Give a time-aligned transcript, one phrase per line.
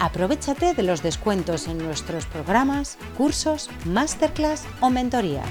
[0.00, 5.48] Aprovechate de los descuentos en nuestros programas, cursos, masterclass o mentorías.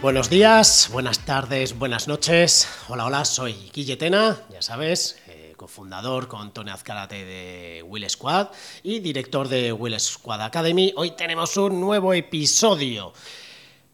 [0.00, 2.68] Buenos días, buenas tardes, buenas noches.
[2.88, 8.48] Hola, hola, soy Guilletena, ya sabes, eh, cofundador con Tony Azcárate de Will Squad
[8.84, 10.94] y director de Will Squad Academy.
[10.96, 13.12] Hoy tenemos un nuevo episodio.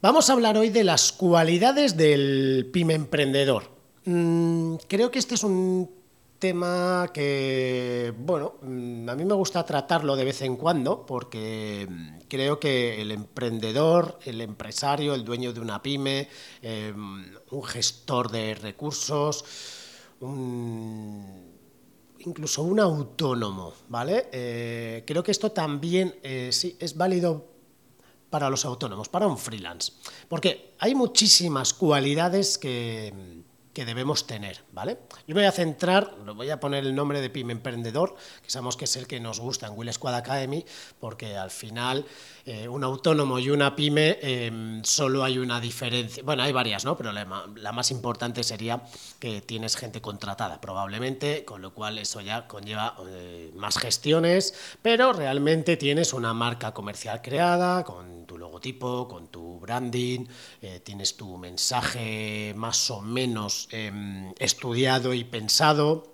[0.02, 3.73] Vamos a hablar hoy de las cualidades del pyme emprendedor.
[4.06, 5.90] Mm, creo que este es un
[6.38, 12.18] tema que, bueno, mm, a mí me gusta tratarlo de vez en cuando porque mm,
[12.28, 16.28] creo que el emprendedor, el empresario, el dueño de una pyme,
[16.60, 19.44] em, un gestor de recursos,
[22.18, 24.28] incluso un autónomo, ¿vale?
[24.32, 27.46] Eh, creo que esto también eh, sí, es válido
[28.30, 29.92] para los autónomos, para un freelance,
[30.28, 33.12] porque hay muchísimas cualidades que
[33.74, 34.98] que debemos tener, ¿vale?
[35.26, 38.48] Yo me voy a centrar, lo voy a poner el nombre de Pyme Emprendedor, que
[38.48, 40.64] sabemos que es el que nos gusta en Will Squad Academy,
[41.00, 42.06] porque al final
[42.46, 46.96] eh, un autónomo y una pyme em, solo hay una diferencia, bueno, hay varias, ¿no?
[46.96, 47.24] Pero la,
[47.72, 48.82] más importante sería
[49.18, 55.12] que tienes gente contratada, probablemente, con lo cual eso ya conlleva eh, más gestiones, pero
[55.12, 60.26] realmente tienes una marca comercial creada con tu logotipo, con tu branding,
[60.62, 66.12] eh, tienes tu mensaje más o menos Em, estudiado y pensado.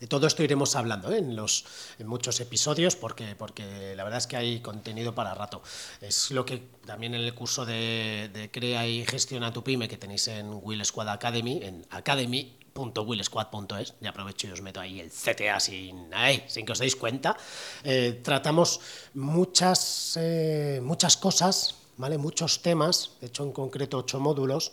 [0.00, 1.18] De todo esto iremos hablando ¿eh?
[1.18, 1.64] en, los,
[1.98, 5.62] en muchos episodios porque, porque la verdad es que hay contenido para rato.
[6.00, 10.26] Es lo que también en el curso de, Crea y Gestiona tu Pyme que tenéis
[10.28, 16.10] en Will Squad Academy, en academy.willsquad.es, ya aprovecho y os meto ahí el CTA sin,
[16.48, 17.36] sin que os deis cuenta,
[17.84, 18.80] eh, tratamos
[19.14, 22.18] muchas, eh, muchas cosas, ¿vale?
[22.18, 24.72] muchos temas, de hecho en concreto ocho módulos,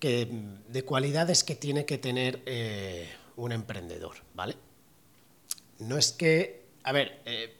[0.00, 0.28] que,
[0.68, 4.56] de cualidades que tiene que tener eh, un emprendedor, ¿vale?
[5.78, 7.54] No es que, a ver, eh,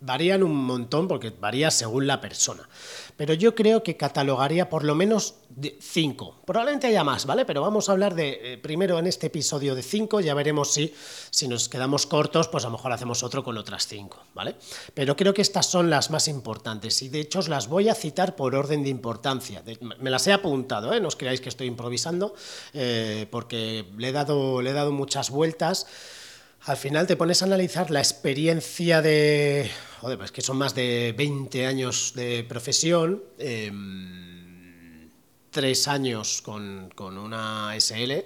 [0.00, 2.68] varían un montón porque varía según la persona.
[3.16, 5.34] Pero yo creo que catalogaría por lo menos
[5.80, 6.36] cinco.
[6.46, 7.44] Probablemente haya más, ¿vale?
[7.44, 10.94] Pero vamos a hablar de, eh, primero en este episodio de cinco, ya veremos si,
[11.30, 14.54] si nos quedamos cortos, pues a lo mejor hacemos otro con otras cinco, ¿vale?
[14.94, 17.94] Pero creo que estas son las más importantes y de hecho os las voy a
[17.94, 19.64] citar por orden de importancia.
[19.80, 21.00] me las he apuntado, ¿eh?
[21.00, 22.34] No os creáis que estoy improvisando,
[22.72, 25.86] eh, porque le he, dado, le he dado muchas vueltas
[26.62, 29.70] al final te pones a analizar la experiencia de,
[30.00, 35.08] joder, pues que son más de 20 años de profesión, em,
[35.50, 38.24] tres años con, una SL,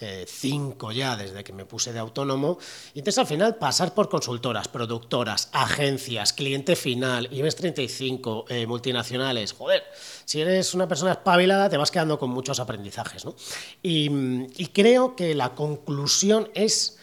[0.00, 2.58] eh, cinco ya desde que me puse de autónomo,
[2.94, 9.52] y entonces al final pasar por consultoras, productoras, agencias, cliente final, IBEX 35, eh, multinacionales,
[9.52, 9.84] joder,
[10.24, 13.34] si eres una persona espabilada te vas quedando con muchos aprendizajes, ¿no?
[13.82, 16.97] y creo que la conclusión es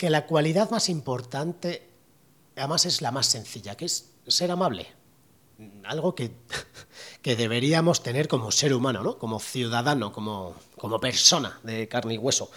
[0.00, 1.86] que la cualidad más importante,
[2.56, 4.86] además es la más sencilla, que es ser amable.
[5.84, 6.14] Algo
[7.22, 9.18] que, deberíamos tener como ser humano, ¿no?
[9.18, 12.50] como ciudadano, como, como persona de carne y hueso.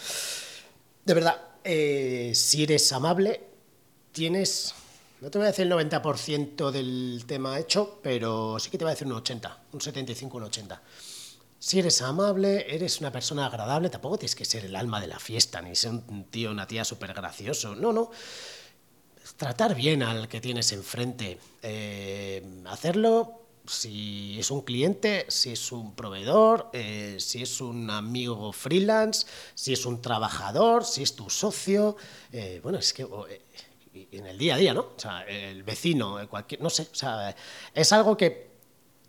[1.04, 3.42] De verdad, eh, si eres amable,
[4.14, 4.74] tienes,
[5.20, 8.92] no te voy a decir el 90% del tema hecho, pero sí que te voy
[8.92, 10.82] a decir un 80, un 75, un 80
[11.64, 15.18] si eres amable, eres una persona agradable, tampoco tienes que ser el alma de la
[15.18, 17.74] fiesta, ni ser un tío, una tía súper gracioso.
[17.74, 18.12] No, no.
[19.38, 21.40] Tratar bien al que tienes enfrente.
[21.62, 28.52] Eh, hacerlo si es un cliente, si es un proveedor, eh, si es un amigo
[28.52, 29.26] freelance,
[29.56, 31.96] si es un trabajador, si es tu socio.
[32.34, 33.08] Eh, bueno, es que
[33.94, 34.82] en el día a día, ¿no?
[34.82, 37.34] O sea, el vecino, cualquier, no sé, o sea,
[37.74, 38.53] es algo que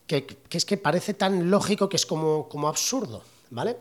[0.07, 3.77] que, es que parece tan lógico que es como, como absurdo, ¿vale?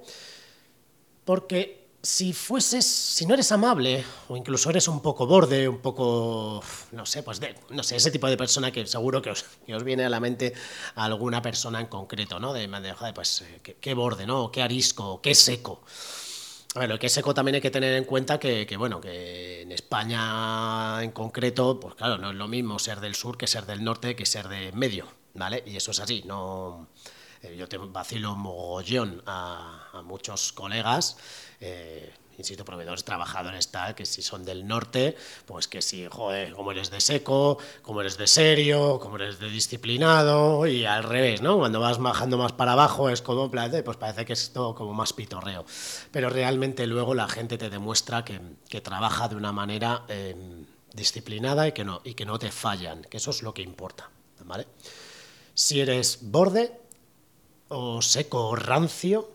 [1.25, 6.61] Porque si fueses, si no eres amable, o incluso eres un poco borde, un poco,
[6.91, 9.45] no sé, pues de, no sé, ese tipo de persona que seguro que os,
[9.85, 10.53] viene a la mente
[10.95, 12.51] alguna persona en concreto, ¿no?
[12.51, 14.51] De, de pues, eh, qué, borde, ¿no?
[14.51, 15.81] Qué arisco, qué seco.
[16.75, 19.61] A ver, lo que seco también hay que tener en cuenta que, que, bueno, que
[19.61, 23.65] en España en concreto, pues claro, no es lo mismo ser del sur que ser
[23.65, 25.63] del norte que ser de medio, ¿vale?
[25.65, 26.87] Y eso es así, no...
[27.41, 31.17] Eh, yo te vacilo mogollón a, a muchos colegas.
[31.59, 35.15] Eh, insisto, proveedores, trabajadores, tal, que si son del norte,
[35.45, 39.49] pues que si, joder, como eres de seco, como eres de serio, como eres de
[39.49, 41.57] disciplinado, y al revés, ¿no?
[41.57, 45.13] Cuando vas bajando más para abajo es como, pues parece que es todo como más
[45.13, 45.65] pitorreo.
[46.11, 48.41] Pero realmente luego la gente te demuestra que,
[48.81, 53.17] trabaja de una manera em, disciplinada y que, no, y que no te fallan, que
[53.17, 54.09] eso es lo que importa,
[54.43, 54.65] ¿vale?
[55.53, 56.79] Si eres borde
[57.67, 59.31] o seco o rancio,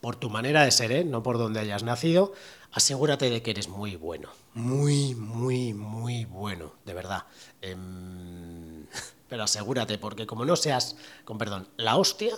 [0.00, 1.04] por tu manera de ser, ¿eh?
[1.04, 2.32] no por donde hayas nacido,
[2.72, 4.28] asegúrate de que eres muy bueno.
[4.54, 7.24] Muy, muy, muy bueno, de verdad.
[7.60, 8.86] Em,
[9.28, 12.34] pero asegúrate, porque como no seas, con perdón, la hostia,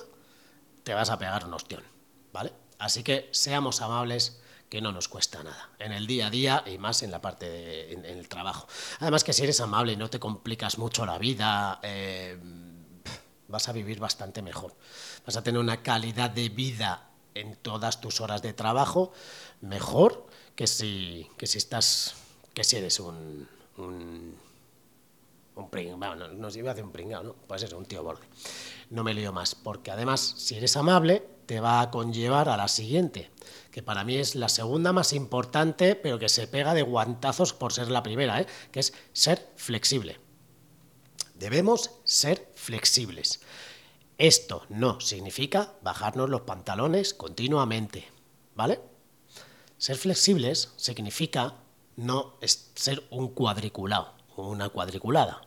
[0.84, 1.82] te vas a pegar un ostión,
[2.32, 2.52] ¿vale?
[2.78, 6.78] Así que seamos amables, que no nos cuesta nada, en el día a día y
[6.78, 8.66] más en la parte del trabajo.
[8.99, 12.75] Además que si eres amable y no te complicas mucho la vida, em,
[13.48, 14.75] vas a vivir bastante mejor.
[15.25, 19.12] Vas a tener una calidad de vida en todas tus horas de trabajo
[19.60, 22.14] mejor que si, que si estás,
[22.54, 23.46] que si eres un,
[23.76, 24.34] un,
[25.54, 27.34] un pringao, bueno, no, se iba a hacer un pringao, ¿no?
[27.46, 28.26] Pues eso, un tío borde.
[28.90, 32.69] No me lío más, porque además, si eres amable, te va a conllevar a la
[32.69, 33.31] siguiente,
[33.70, 37.72] que para mí es la segunda más importante, pero que se pega de guantazos por
[37.72, 38.46] ser la primera, ¿eh?
[38.72, 40.19] que es ser flexible.
[41.38, 43.40] Debemos ser flexibles.
[44.16, 48.08] Esto no significa bajarnos los pantalones continuamente,
[48.54, 48.80] ¿vale?
[49.76, 51.54] Ser flexibles significa
[51.96, 52.38] no
[52.74, 55.42] ser un cuadriculado o una cuadriculada.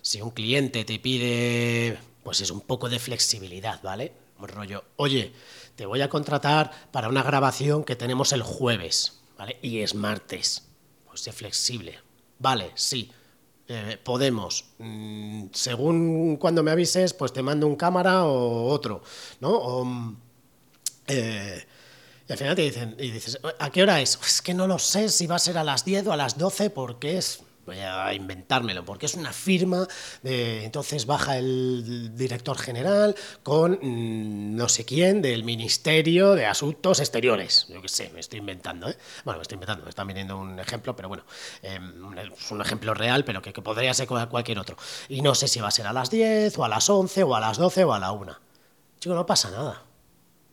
[0.00, 4.12] Si un cliente te pide, pues es un poco de flexibilidad, ¿vale?
[4.38, 5.34] Un rollo, oye,
[5.76, 9.58] te voy a contratar para una grabación que tenemos el jueves, ¿vale?
[9.60, 10.64] Y es martes.
[11.06, 12.00] Pues sé flexible.
[12.38, 13.10] Vale, sí,
[13.68, 19.02] eh, podemos, mm, según cuando me avises, pues te mando un cámara o otro,
[19.40, 19.84] ¿no?
[19.84, 20.16] Mm,
[21.08, 21.66] eh,
[22.26, 24.18] y al final te dicen, y dices, ¿a qué hora es?
[24.26, 26.38] Es que no lo sé si va a ser a las 10 o a las
[26.38, 29.86] 12 porque es voy a inventármelo, porque es una firma,
[30.24, 37.66] entonces baja el director general con mm, no sé quién del Ministerio de Asuntos Exteriores.
[37.68, 38.96] Yo qué sé, me estoy inventando, ¿eh?
[39.24, 41.24] Bueno, me estoy inventando, me están viniendo un ejemplo, pero bueno,
[41.62, 44.76] em, es un ejemplo real, pero que, podría ser cualquier otro.
[45.08, 47.34] Y no sé si va a ser a las 10 o a las 11 o
[47.34, 48.38] a las 12 o a la 1.
[48.98, 49.82] Chico, no pasa nada.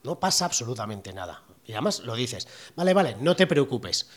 [0.04, 1.44] No pasa absolutamente nada.
[1.66, 4.10] Y además lo dices, vale, vale, no te preocupes.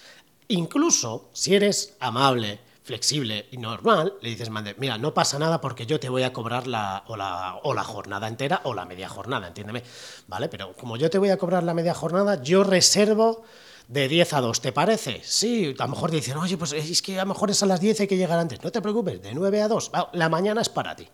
[0.49, 4.49] Incluso si eres amable, flexible y normal, le dices,
[4.79, 7.85] mira, no pasa nada porque yo te voy a cobrar la o, la, o la
[7.85, 9.82] jornada entera o la media jornada, entiéndeme,
[10.26, 10.49] ¿vale?
[10.49, 13.44] Pero como yo te voy a cobrar la media jornada, yo reservo
[13.88, 15.20] de 10 a 2, ¿te parece?
[15.23, 17.79] Sí, a lo mejor dicen, oye, pues es que a lo mejor es a las
[17.79, 18.64] 10 hay que llegar antes.
[18.64, 21.06] No te preocupes, de 9 a 2, la mañana es para ti.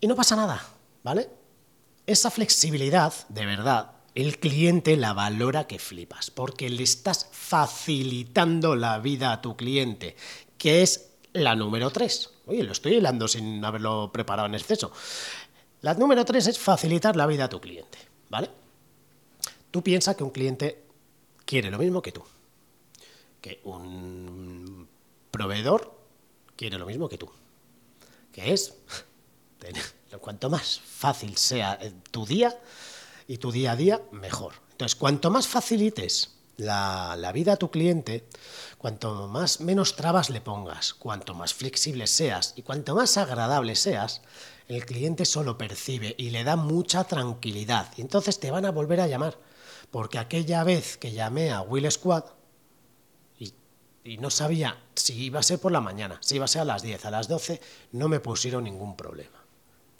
[0.00, 0.62] Y no pasa nada,
[1.02, 1.28] ¿vale?
[2.06, 9.00] Esa flexibilidad, de verdad, el cliente la valora que flipas, porque le estás facilitando la
[9.00, 10.14] vida a tu cliente
[10.64, 12.30] que es la número 3.
[12.46, 14.90] Oye, lo estoy hilando sin haberlo preparado en exceso.
[15.82, 17.98] La número 3 es facilitar la vida a tu cliente,
[18.30, 18.48] ¿vale?
[19.70, 20.82] Tú piensas que un cliente
[21.44, 22.22] quiere lo mismo que tú,
[23.42, 24.88] que un
[25.30, 25.94] proveedor
[26.56, 27.28] quiere lo mismo que tú,
[28.32, 28.74] que es,
[30.22, 31.78] cuanto más fácil sea
[32.10, 32.58] tu día
[33.28, 34.54] y tu día a día, mejor.
[34.70, 38.26] Entonces, cuanto más facilites la, vida a tu cliente,
[38.78, 44.22] cuanto más menos trabas le pongas, cuanto más flexible seas y cuanto más agradable seas,
[44.68, 47.92] el cliente solo percibe y le da mucha tranquilidad.
[47.96, 49.38] Y entonces te van a volver a llamar.
[49.90, 52.24] Porque aquella vez que llamé a Will Squad
[53.38, 53.52] y,
[54.02, 56.64] y no sabía si iba a ser por la mañana, si iba a ser a
[56.64, 57.60] las 10, a las 12,
[57.92, 59.44] no me pusieron ningún problema.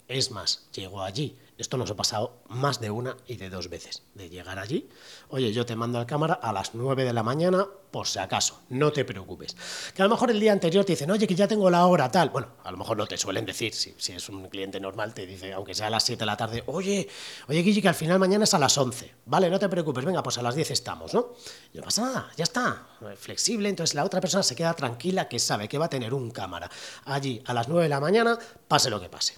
[0.07, 4.03] Es más, llegó allí esto nos ha pasado más de una y de dos veces.
[4.13, 4.89] De llegar allí,
[5.29, 8.19] oye, yo te mando a la cámara a las 9 de la mañana, por si
[8.19, 9.55] acaso, no te preocupes.
[9.93, 12.11] Que a lo mejor el día anterior te dicen, oye, que ya tengo la hora
[12.11, 12.29] tal.
[12.29, 15.25] Bueno, a lo mejor no te suelen decir, si, si es un cliente normal, te
[15.25, 17.07] dice, aunque sea a las 7 de la tarde, oye,
[17.47, 19.13] oye, Guille, que al final mañana es a las 11.
[19.25, 21.33] Vale, no te preocupes, venga, pues a las 10 estamos, ¿no?
[21.73, 23.69] Y no pasa nada, ya está, flexible.
[23.69, 26.69] Entonces la otra persona se queda tranquila que sabe que va a tener un cámara
[27.05, 29.35] allí a las 9 de la mañana, pase lo que pase.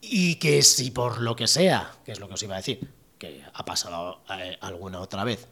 [0.00, 2.88] Y que si por lo que sea, que es lo que os iba a decir,
[3.18, 5.46] que ha pasado eh, alguna otra vez,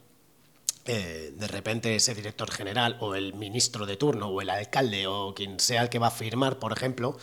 [0.91, 5.35] eh, de repente ese director general o el ministro de turno o el alcalde o
[5.35, 7.19] quien sea el que va a firmar, por ejemplo,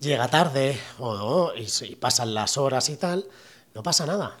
[0.00, 3.26] llega tarde o, y, pasan las horas y tal,
[3.74, 4.36] no pasa nada.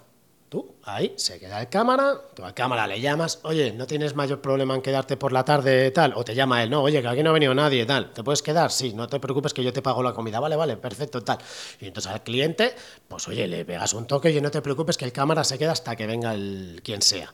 [0.50, 4.40] Tú, ahí, se queda el cámara, tú al cámara le llamas, oye, no tienes mayor
[4.40, 7.22] problema en quedarte por la tarde, tal, o te llama él, no, oye, que aquí
[7.22, 8.72] no ha venido nadie, tal, ¿te puedes quedar?
[8.72, 11.38] Sí, no te preocupes que yo te pago la comida, vale, vale, perfecto, tal.
[11.80, 12.74] Y entonces al cliente,
[13.06, 15.70] pues oye, le pegas un toque y no te preocupes que el cámara se queda
[15.70, 17.32] hasta que venga el quien sea.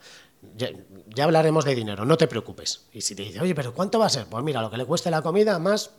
[0.54, 0.68] Ya,
[1.06, 2.84] ya hablaremos de dinero, no te preocupes.
[2.92, 4.26] Y si te dice, oye, pero ¿cuánto va a ser?
[4.26, 5.90] Pues mira, lo que le cueste la comida más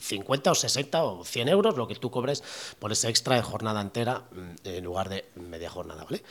[0.00, 2.42] 50 o 60 o 100 euros lo que tú cobres
[2.78, 6.22] por ese extra de jornada entera mm, en lugar de media jornada, ¿vale?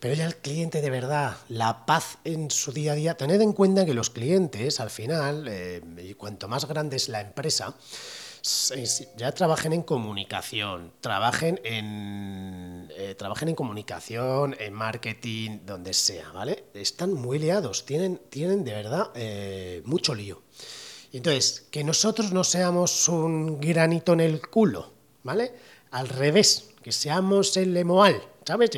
[0.00, 3.52] Pero ya el cliente de verdad, la paz en su día a día, tened en
[3.52, 7.74] cuenta que los clientes al final, eh, cuanto más grande es la empresa,
[9.16, 16.64] ya trabajen en comunicación, trabajen en, eh, trabajen en comunicación, en marketing, donde sea, ¿vale?
[16.74, 20.42] Están muy liados, tienen, tienen de verdad eh, mucho lío.
[21.16, 24.92] Entonces, que nosotros no seamos un granito en el culo,
[25.22, 25.50] ¿vale?
[25.92, 28.70] Al revés, que seamos el emoal, ¿sabes?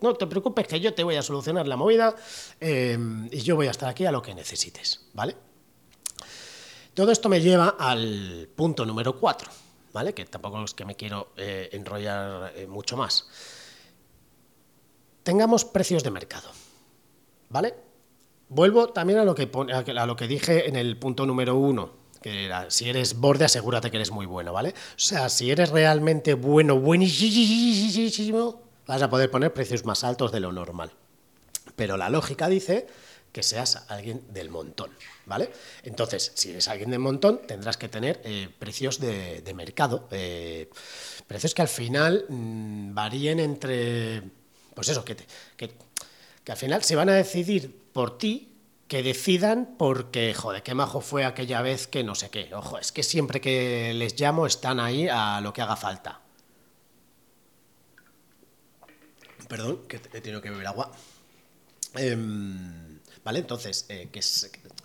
[0.00, 2.14] no te preocupes que yo te voy a solucionar la movida
[2.60, 5.34] em, y yo voy a estar aquí a lo que necesites, ¿vale?
[6.94, 9.50] Todo esto me lleva al punto número 4,
[9.92, 10.14] ¿vale?
[10.14, 13.26] Que tampoco es que me quiero eh, enrollar eh, mucho más.
[15.24, 16.50] Tengamos precios de mercado,
[17.48, 17.89] ¿vale?
[18.50, 23.14] Vuelvo también a lo que, dije en el punto número uno, que era, si eres
[23.14, 24.70] borde, asegúrate que eres muy bueno, ¿vale?
[24.70, 30.40] O sea, si eres realmente bueno, buenísimo, vas a poder poner precios más altos de
[30.40, 30.90] lo normal.
[31.76, 32.88] Pero la lógica dice
[33.30, 34.90] que seas alguien del montón,
[35.26, 35.52] ¿vale?
[35.84, 40.68] Entonces, si eres alguien del montón, tendrás que tener eh, precios de, mercado, eh,
[41.28, 44.22] precios que al final mm, varíen entre,
[44.74, 45.16] pues eso, que,
[45.56, 45.70] que,
[46.50, 48.50] al final se van a decidir por ti
[48.88, 52.52] que decidan porque, joder, qué majo fue aquella vez que no sé qué.
[52.52, 56.20] Ojo, es que siempre que les llamo están ahí a lo que haga falta.
[59.48, 60.90] Perdón, que he tenido que beber agua.
[61.94, 64.20] Em, vale, entonces, eh, que,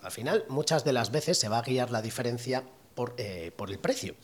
[0.04, 3.72] al final muchas de las veces se va a guiar la diferencia por, eh, por
[3.72, 4.16] el precio.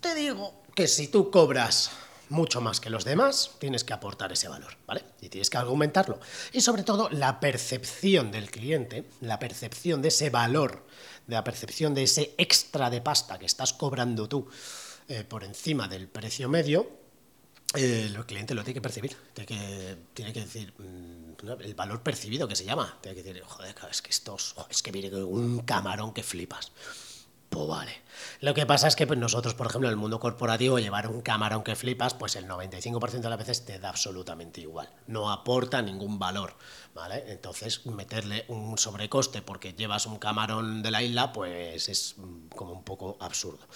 [0.00, 1.90] Te digo que si tú cobras
[2.28, 5.04] mucho más que los demás, tienes que aportar ese valor, ¿vale?
[5.20, 6.20] Y tienes que argumentarlo.
[6.52, 10.84] Y sobre todo la percepción del cliente, la percepción de ese valor,
[11.26, 14.48] de la percepción de ese extra de pasta que estás cobrando tú
[15.08, 16.90] eh, por encima del precio medio,
[17.74, 22.56] eh, el cliente lo tiene que percibir, tiene que, decir mm, el valor percibido que
[22.56, 26.22] se llama, tiene que decir, joder, es que estos, es que viene un camarón que
[26.22, 26.72] flipas.
[27.56, 28.02] Pues vale.
[28.40, 31.22] Lo que pasa es que pues, nosotros, por ejemplo, en el mundo corporativo, llevar un
[31.22, 34.90] cámara aunque flipas, pues el 95% de las veces te da absolutamente igual.
[35.06, 36.54] No aporta ningún valor,
[36.94, 37.24] ¿vale?
[37.28, 42.72] Entonces, meterle un sobrecoste porque llevas un camarón de la isla, pues es mm, como
[42.72, 43.66] un poco absurdo.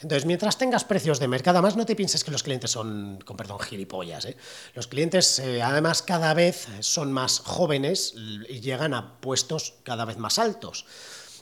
[0.00, 3.36] Entonces, mientras tengas precios de mercado, además no te pienses que los clientes son, con
[3.36, 4.36] perdón, gilipollas, ¿eh?
[4.74, 10.18] Los clientes, eh, además, cada vez son más jóvenes y llegan a puestos cada vez
[10.18, 10.86] más altos.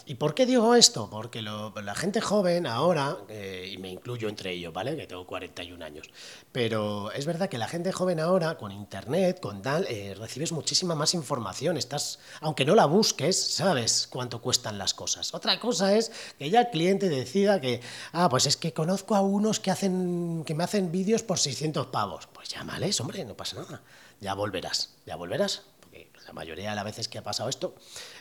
[0.09, 1.11] ¿Y por qué digo esto?
[1.11, 4.97] Porque la gente joven ahora, eh, y me incluyo entre ellos, ¿vale?
[4.97, 6.09] Que tengo 41 años,
[6.53, 10.95] pero es verdad que la gente joven ahora, con internet, con tal, eh, recibes muchísima
[10.95, 11.77] más información.
[11.77, 15.35] Estás, aunque no la busques, sabes cuánto cuestan las cosas.
[15.35, 17.81] Otra cosa es que ya el cliente decida que,
[18.13, 21.89] ah, pues es que conozco a unos que, hacen, que me hacen vídeos por 600
[21.89, 22.29] pavos.
[22.33, 23.83] Pues llámales, hombre, no pasa nada.
[24.21, 27.75] Ya volverás, ya volverás, porque la mayoría de las veces que ha pasado esto,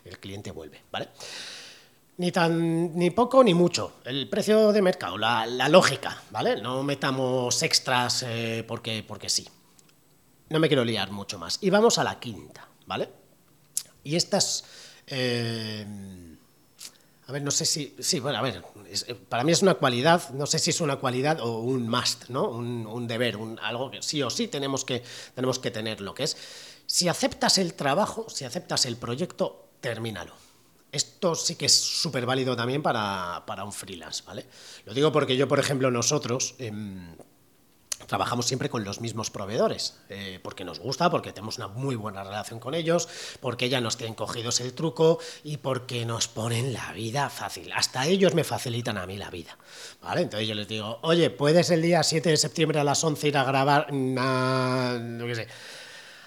[0.04, 1.10] el cliente vuelve, ¿vale?
[2.17, 4.00] Ni tan ni poco ni mucho.
[4.05, 6.62] El precio de mercado, la, lógica, ¿vale?
[6.62, 9.45] No metamos extras eh, porque, porque sí.
[10.50, 11.57] No me quiero liar mucho más.
[11.62, 13.10] Y vamos a la quinta, ¿vale?
[14.03, 14.63] Y estas.
[15.07, 15.86] Eh,
[17.27, 17.93] a ver, no sé si.
[18.00, 18.63] Sí, bueno, a ver.
[18.88, 22.29] Eh, para mí es una cualidad, no sé si es una cualidad o un must,
[22.29, 22.48] ¿no?
[22.48, 25.03] Un, un deber, un, algo que sí o sí tenemos que,
[25.34, 26.38] tenemos que tener, lo que es.
[26.86, 30.44] Si aceptas el trabajo, si aceptas el proyecto, termínalo
[30.95, 34.45] esto sí que es súper válido también para, un freelance, ¿vale?
[34.85, 37.15] Lo digo porque yo, por ejemplo, nosotros em,
[38.07, 42.23] trabajamos siempre con los mismos proveedores, eh, porque nos gusta, porque tenemos una muy buena
[42.23, 43.09] relación con ellos,
[43.41, 47.71] porque ya nos tienen cogidos el truco y porque nos ponen la vida fácil.
[47.73, 49.57] Hasta ellos me facilitan a mí la vida,
[50.01, 50.21] ¿vale?
[50.21, 53.37] Entonces yo les digo, oye, ¿puedes el día 7 de septiembre a las 11 ir
[53.37, 53.87] a grabar
[54.17, 54.97] a,
[55.33, 55.47] sé,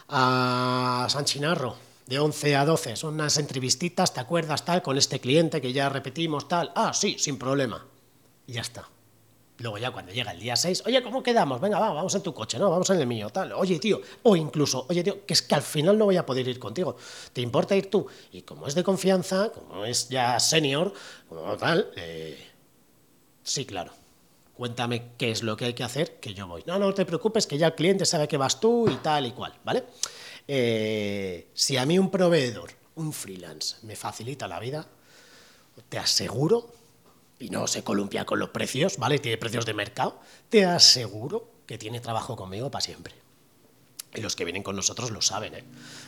[0.09, 1.88] a San Chinarro?
[2.09, 4.81] De 11 a 12, son unas entrevistitas, ¿te acuerdas tal?
[4.81, 6.73] Con este cliente que ya repetimos tal.
[6.75, 7.85] Ah, sí, sin problema.
[8.47, 8.89] Y ya está.
[9.59, 11.61] Luego ya cuando llega el día 6, oye, ¿cómo quedamos?
[11.61, 12.71] Venga, va, vamos en tu coche, ¿no?
[12.71, 13.53] Vamos en el mío, tal.
[13.53, 16.49] Oye, tío, o incluso, oye, tío, que es que al final no voy a poder
[16.49, 16.97] ir contigo.
[17.33, 18.07] ¿Te importa ir tú?
[18.33, 20.95] Y como es de confianza, como es ya senior,
[21.29, 22.39] como tal, eh,
[23.43, 23.93] sí, claro.
[24.55, 26.63] cuéntame qué es lo que hay que hacer, que yo voy.
[26.67, 29.33] No, no te preocupes, que ya el cliente sabe que vas tú y tal y
[29.33, 29.85] cual, ¿vale?
[30.49, 34.87] Eh, si a mí un proveedor, un freelance, me facilita la vida,
[35.89, 36.73] te aseguro,
[37.39, 39.19] y no se columpia con los precios, ¿vale?
[39.19, 43.15] Tiene precios de mercado, te aseguro que tiene trabajo conmigo para siempre.
[44.15, 45.55] Y los que vienen con nosotros lo saben.
[45.55, 45.65] ¿eh?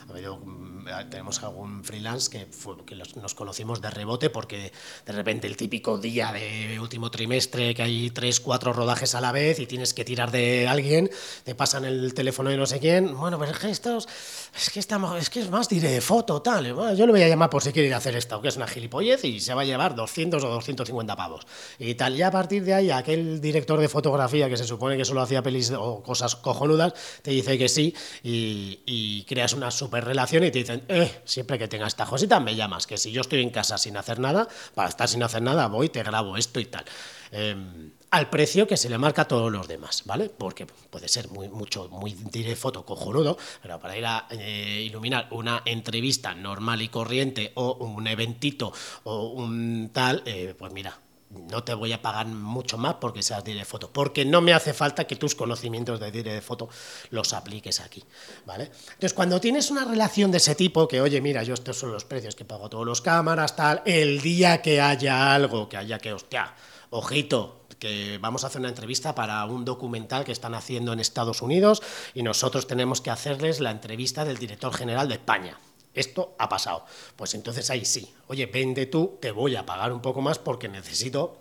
[0.08, 2.48] Mm, tenemos algún freelance que,
[2.86, 4.72] que nos conocimos de rebote porque
[5.04, 9.32] de repente el típico día de último trimestre que hay tres, cuatro rodajes a la
[9.32, 11.10] vez y tienes que tirar de alguien,
[11.44, 13.16] te pasan el teléfono de no sé quién.
[13.16, 16.66] Bueno, pero es que es que, estamos, es que es más diré foto, tal.
[16.96, 18.66] yo le voy a llamar por si quiere ir a hacer esto, que es una
[18.66, 21.46] gilipollez y se va a llevar 200 o 250 pavos.
[21.78, 22.16] Y tal.
[22.16, 25.42] Y a partir de ahí, aquel director de fotografía que se supone que solo hacía
[25.42, 27.89] pelis o cosas cojonudas, te dice que sí
[28.22, 32.56] y, creas una super relación y te dicen, eh, siempre que tengas esta cosita me
[32.56, 35.68] llamas, que si yo estoy en casa sin hacer nada, para estar sin hacer nada
[35.68, 36.84] voy, te grabo esto y tal.
[37.32, 40.28] Em, al precio que se le marca a todos los demás, ¿vale?
[40.28, 45.28] Porque puede ser muy mucho, muy diré foto cojonudo, pero para ir a eh, iluminar
[45.30, 48.72] una entrevista normal y corriente o un eventito
[49.04, 50.98] o un tal, eh, pues mira,
[51.30, 54.74] no te voy a pagar mucho más porque seas de foto, porque no me hace
[54.74, 56.68] falta que tus conocimientos de de foto
[57.10, 58.02] los apliques aquí,
[58.46, 58.64] ¿vale?
[58.64, 62.04] Entonces, cuando tienes una relación de ese tipo, que oye, mira, yo estos son los
[62.04, 66.12] precios que pago todos los cámaras, tal, el día que haya algo, que haya que,
[66.12, 66.54] hostia,
[66.90, 71.42] ojito, que vamos a hacer una entrevista para un documental que están haciendo en Estados
[71.42, 71.82] Unidos
[72.12, 75.58] y nosotros tenemos que hacerles la entrevista del director general de España
[75.94, 76.84] esto ha pasado.
[77.16, 80.68] Pues entonces ahí sí, oye, vende tú, te voy a pagar un poco más porque
[80.68, 81.38] necesito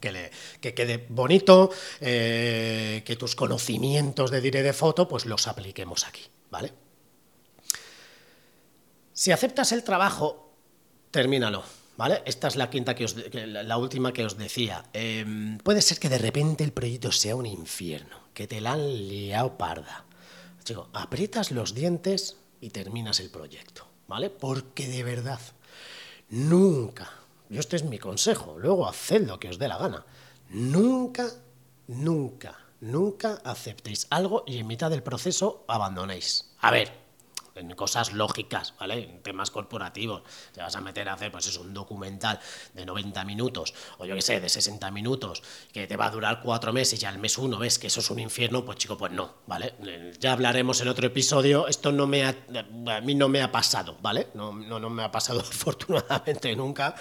[0.00, 6.06] que, le, quede bonito, eh, que tus conocimientos de dire de foto, pues los apliquemos
[6.06, 6.72] aquí, ¿vale?
[9.12, 10.52] Si aceptas el trabajo,
[11.10, 11.62] termínalo,
[11.96, 12.22] ¿vale?
[12.24, 14.84] Esta es la quinta que os, la última que os decía.
[14.92, 19.08] Em, puede ser que de repente el proyecto sea un infierno, que te la han
[19.08, 20.06] liado parda.
[20.64, 24.30] Chico, aprietas los dientes y terminas el proyecto, ¿vale?
[24.30, 25.40] Porque de verdad,
[26.30, 27.10] nunca,
[27.50, 30.06] yo este es mi consejo, luego haced lo que os dé la gana,
[30.48, 31.28] nunca,
[31.88, 36.54] nunca, nunca aceptéis algo y en mitad del proceso abandonéis.
[36.60, 37.01] A ver,
[37.54, 39.04] en cosas lógicas, ¿vale?
[39.04, 40.22] En temas corporativos.
[40.52, 42.40] Te vas a meter a hacer, pues eso, un documental
[42.74, 46.40] de 90 minutos, o yo qué sé, de 60 minutos, que te va a durar
[46.42, 49.12] cuatro meses y al mes uno ves que eso es un infierno, pues chico, pues
[49.12, 49.74] no, ¿vale?
[50.18, 51.68] Ya hablaremos en otro episodio.
[51.68, 52.34] Esto no me ha,
[52.88, 54.28] a mí no me ha pasado, ¿vale?
[54.34, 56.94] No, no, no me ha pasado afortunadamente nunca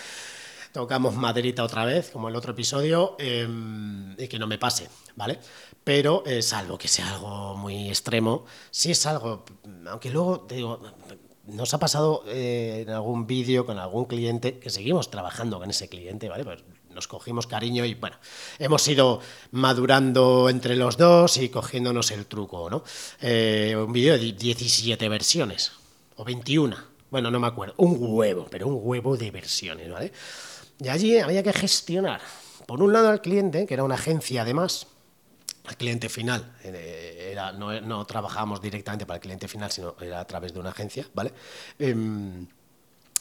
[0.71, 5.39] tocamos maderita otra vez, como el otro episodio, em, y que no me pase, ¿vale?
[5.84, 9.43] pero eh, salvo que sea algo muy extremo, si es algo,
[9.88, 10.79] aunque luego te digo,
[11.47, 15.89] nos ha pasado eh, en algún vídeo con algún cliente que seguimos trabajando con ese
[15.89, 16.43] cliente, ¿vale?
[16.43, 18.17] Pues nos cogimos cariño y bueno,
[18.60, 22.84] hemos ido madurando entre los dos y cogiéndonos el truco, ¿no?
[23.21, 25.71] Eh, un vídeo de 17 versiones
[26.17, 26.77] o 21,
[27.10, 30.12] bueno, no me acuerdo, un huevo, pero un huevo de versiones, ¿vale?
[30.82, 32.22] Y allí había que gestionar,
[32.65, 34.88] por un lado al cliente, que era una agencia además,
[35.65, 36.56] al cliente final.
[36.63, 37.36] Eh,
[37.84, 41.34] no, trabajábamos directamente para el cliente final, sino era a través de una agencia, ¿vale?
[41.78, 42.48] Em,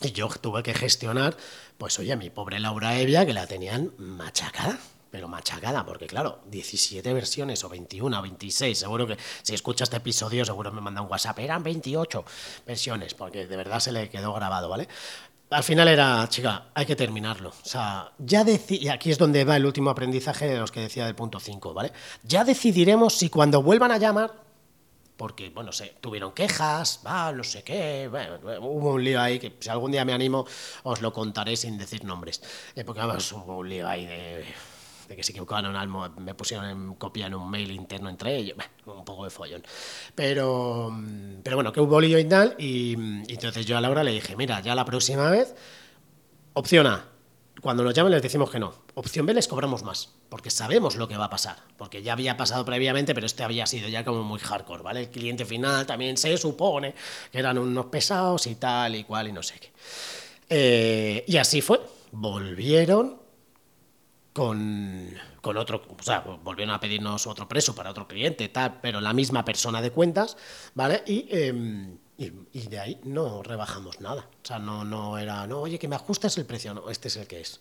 [0.00, 1.36] y yo tuve que gestionar,
[1.76, 4.78] pues oye, a mi pobre Laura Evia, que la tenían machacada,
[5.10, 9.96] pero machacada, porque claro, 17 versiones o 21 o 26, seguro que si escucha este
[9.96, 12.24] episodio seguro me manda un WhatsApp, eran 28
[12.66, 14.88] versiones, porque de verdad se le quedó grabado, ¿vale?
[15.50, 17.50] Al final era, chica, hay que terminarlo.
[17.50, 21.06] O sea, ya y aquí es donde va el último aprendizaje de los que decía
[21.06, 21.92] del punto 5, ¿vale?
[22.22, 24.32] Ya decidiremos si cuando vuelvan a llamar,
[25.16, 29.56] porque, bueno, sé, tuvieron quejas, va, no sé qué, bueno, hubo un lío ahí que
[29.60, 30.46] si algún día me animo
[30.84, 32.40] os lo contaré sin decir nombres,
[32.74, 34.44] eh, porque además hubo un lío ahí de
[35.10, 38.99] de que se algo, me pusieron en copia en un mail interno entre ellos, un
[39.10, 39.62] poco de follón.
[40.14, 40.96] Pero,
[41.42, 42.94] pero bueno, que hubo lío y tal, y,
[43.28, 45.54] entonces yo a Laura le dije, mira, ya la próxima vez,
[46.54, 47.06] opción A,
[47.60, 48.72] cuando nos llamen les decimos que no.
[48.94, 52.36] Opción B les cobramos más, porque sabemos lo que va a pasar, porque ya había
[52.36, 55.00] pasado previamente, pero este había sido ya como muy hardcore, ¿vale?
[55.00, 56.94] El cliente final también se supone
[57.30, 59.70] que eran unos pesados y tal y cual y no sé qué.
[60.48, 61.80] Eh, y así fue.
[62.12, 63.19] Volvieron
[64.32, 69.00] con, con, otro, o sea, volvieron a pedirnos otro preso para otro cliente, tal, pero
[69.00, 70.36] la misma persona de cuentas,
[70.74, 71.02] ¿vale?
[71.06, 74.28] Y, em, y, de ahí no rebajamos nada.
[74.42, 77.16] O sea, no, no era, no, oye, que me ajustes el precio, no, este es
[77.16, 77.60] el que es.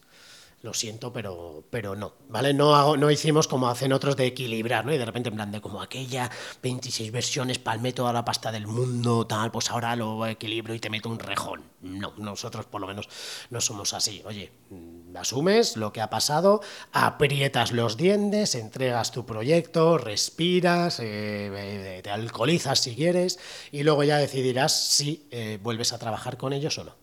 [0.62, 2.54] Lo siento, pero, pero no, ¿vale?
[2.54, 4.94] No, no hicimos como hacen otros de equilibrar, ¿no?
[4.94, 6.30] Y de repente en plan de como aquella
[6.62, 10.90] 26 versiones, palmé toda la pasta del mundo, tal, pues ahora lo equilibro y te
[10.90, 11.64] meto un rejón.
[11.82, 13.08] No, nosotros por lo menos
[13.50, 14.22] no somos así.
[14.26, 22.02] Oye, mm, asumes lo que ha pasado, aprietas los dientes, entregas tu proyecto, respiras, eh,
[22.04, 23.40] te alcoholizas si quieres
[23.72, 26.96] y luego ya decidirás si eh, vuelves a trabajar con ellos o no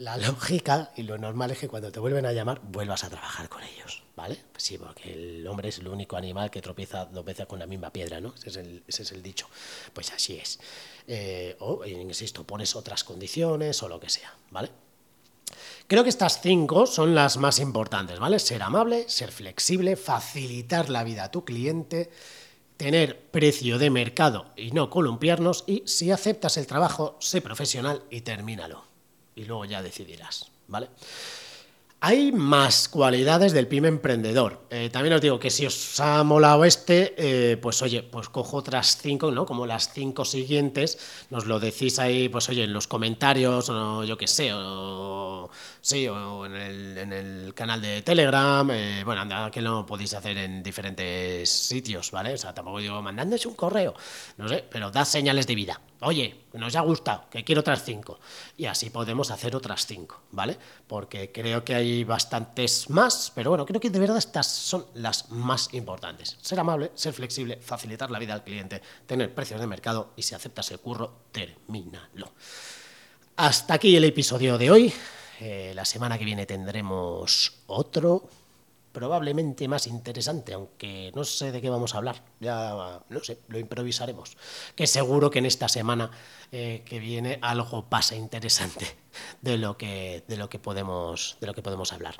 [0.00, 3.50] la lógica y lo normal es que cuando te vuelven a llamar vuelvas a trabajar
[3.50, 4.38] con ellos, ¿vale?
[4.56, 7.92] Sí, porque el hombre es el único animal que tropieza dos veces con la misma
[7.92, 8.32] piedra, ¿no?
[8.42, 9.46] Ese es el, dicho.
[9.92, 10.58] Pues así es.
[11.06, 14.70] Eh, o, insisto, pones otras condiciones o lo que sea, ¿vale?
[15.86, 18.38] Creo que estas cinco son las más importantes, ¿vale?
[18.38, 22.10] Ser amable, ser flexible, facilitar la vida a tu cliente,
[22.78, 28.22] tener precio de mercado y no columpiarnos y si aceptas el trabajo, sé profesional y
[28.22, 28.89] termínalo
[29.40, 30.88] y luego ya decidirás, ¿vale?
[32.02, 34.66] Hay más cualidades del pyme emprendedor.
[34.70, 38.56] Eh, también os digo que si os ha molado este, eh, pues oye, pues cojo
[38.56, 39.44] otras cinco, ¿no?
[39.44, 40.98] Como las cinco siguientes,
[41.28, 45.50] nos lo decís ahí, pues oye, en los comentarios, o yo qué sé, o
[45.82, 50.62] sí, o en el, canal de Telegram, eh, bueno, anda, que lo podéis hacer en
[50.62, 52.32] diferentes sitios, ¿vale?
[52.32, 53.94] O sea, tampoco digo mandándose un correo,
[54.38, 55.80] no sé, pero da señales de vida.
[56.02, 58.18] Oye, nos ha gustado, que quiero otras cinco.
[58.56, 60.56] Y así podemos hacer otras cinco, ¿vale?
[60.86, 65.30] Porque creo que hay bastantes más, pero bueno, creo que de verdad estas son las
[65.30, 66.38] más importantes.
[66.40, 70.34] Ser amable, ser flexible, facilitar la vida al cliente, tener precios de mercado y si
[70.34, 72.32] aceptas el curro, termínalo.
[73.36, 74.92] Hasta aquí el episodio de hoy.
[75.40, 78.28] Eh, la semana que viene tendremos otro
[78.92, 83.56] probablemente más interesante, aunque no sé de qué vamos a hablar, ya no sé, lo
[83.58, 84.36] improvisaremos.
[84.74, 86.10] Que seguro que en esta semana
[86.52, 88.86] eh, que viene algo pasa interesante
[89.42, 92.16] de lo que, de lo que, podemos, de lo que podemos hablar.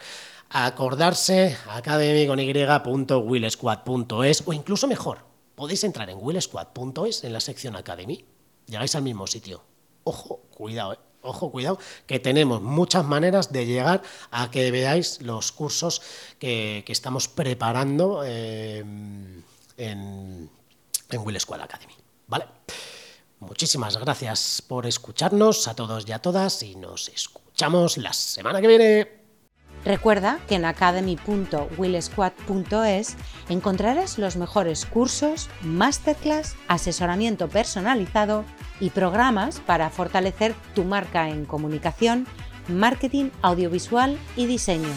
[0.49, 8.27] Acordarse academy.willsquad.es o incluso mejor, podéis entrar en willsquad.es en la sección Academy,
[8.67, 9.65] llegáis al mismo sitio.
[10.05, 15.53] Ojo, cuidado, eh ojo, cuidado, que tenemos muchas maneras de llegar a que veáis los
[15.53, 16.03] cursos
[16.39, 20.51] que, estamos preparando eh, en,
[21.11, 21.95] en Will School Academy.
[22.27, 22.47] ¿Vale?
[23.41, 28.69] Muchísimas gracias por escucharnos a todos y a todas y nos escuchamos la semana que
[28.69, 29.20] viene.
[29.85, 33.17] Recuerda que en academy.willsquad.es
[33.49, 38.45] encontrarás los mejores cursos, masterclass, asesoramiento personalizado
[38.79, 42.27] y programas para fortalecer tu marca en comunicación,
[42.69, 44.91] marketing audiovisual y diseño.